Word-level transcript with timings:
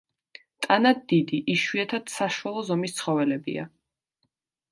ტანად 0.65 1.03
დიდი, 1.13 1.39
იშვიათად 1.55 2.09
საშუალო 2.15 2.65
ზომის 2.71 2.97
ცხოველებია. 3.01 3.67